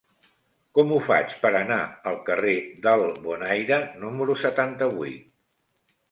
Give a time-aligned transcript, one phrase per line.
[0.77, 1.77] Com ho faig per anar
[2.11, 2.55] al carrer
[2.85, 5.29] del Bonaire número setanta-vuit?